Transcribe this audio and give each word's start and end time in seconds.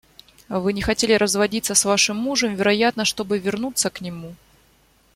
Вы 0.49 0.73
не 0.73 0.81
хотели 0.81 1.13
разводиться 1.13 1.75
с 1.75 1.85
вашим 1.85 2.15
мужем, 2.17 2.55
вероятно, 2.55 3.05
чтобы 3.05 3.37
вернуться 3.37 3.91
к 3.91 4.01
нему. 4.01 4.33